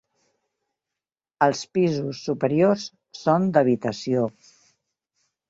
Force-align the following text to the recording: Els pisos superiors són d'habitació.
Els 1.47 1.61
pisos 1.77 2.21
superiors 2.31 2.87
són 3.21 3.47
d'habitació. 3.59 4.27